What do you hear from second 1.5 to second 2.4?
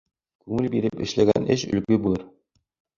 эш өлгө булыр